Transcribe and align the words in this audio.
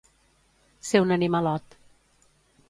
Ser 0.91 1.01
un 1.03 1.13
animalot. 1.17 1.79